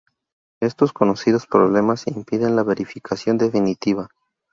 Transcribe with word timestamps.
Estos 0.61 0.93
conocidos 0.93 1.45
problemas 1.45 2.07
impiden 2.07 2.55
la 2.55 2.63
verificación 2.63 3.37
definitiva. 3.37 4.09